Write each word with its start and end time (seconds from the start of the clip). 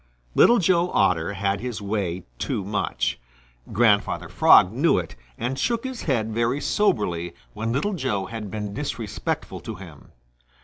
Little 0.33 0.57
Joe 0.57 0.89
Otter 0.93 1.33
had 1.33 1.59
his 1.59 1.79
way 1.79 2.25
too 2.39 2.63
much. 2.65 3.19
Grandfather 3.71 4.29
Frog 4.29 4.71
knew 4.73 4.97
it 4.97 5.15
and 5.37 5.59
shook 5.59 5.83
his 5.83 6.01
head 6.05 6.33
very 6.33 6.59
soberly 6.59 7.35
when 7.53 7.71
Little 7.71 7.93
Joe 7.93 8.25
had 8.25 8.49
been 8.49 8.73
disrespectful 8.73 9.59
to 9.59 9.75
him. 9.75 10.11